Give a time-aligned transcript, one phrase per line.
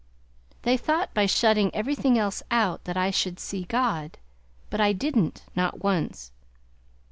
[0.63, 4.17] They thought by shutting everything else out that I should see God;
[4.71, 6.31] but I didn't, not once.